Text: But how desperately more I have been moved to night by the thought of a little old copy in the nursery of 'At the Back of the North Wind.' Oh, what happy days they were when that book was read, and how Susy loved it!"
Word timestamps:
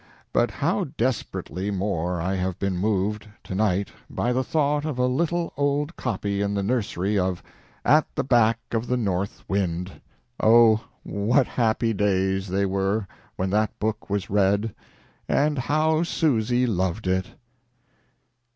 But 0.33 0.49
how 0.49 0.85
desperately 0.85 1.69
more 1.69 2.19
I 2.19 2.33
have 2.33 2.57
been 2.57 2.75
moved 2.75 3.27
to 3.43 3.53
night 3.53 3.91
by 4.09 4.33
the 4.33 4.43
thought 4.43 4.83
of 4.83 4.97
a 4.97 5.05
little 5.05 5.53
old 5.55 5.95
copy 5.95 6.41
in 6.41 6.55
the 6.55 6.63
nursery 6.63 7.19
of 7.19 7.43
'At 7.85 8.07
the 8.15 8.23
Back 8.23 8.57
of 8.71 8.87
the 8.87 8.97
North 8.97 9.43
Wind.' 9.47 10.01
Oh, 10.39 10.83
what 11.03 11.45
happy 11.45 11.93
days 11.93 12.47
they 12.47 12.65
were 12.65 13.07
when 13.35 13.51
that 13.51 13.77
book 13.77 14.09
was 14.09 14.27
read, 14.27 14.73
and 15.29 15.59
how 15.59 16.01
Susy 16.01 16.65
loved 16.65 17.05
it!" 17.05 17.27